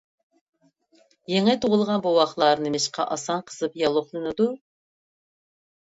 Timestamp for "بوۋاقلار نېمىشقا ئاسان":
2.07-3.47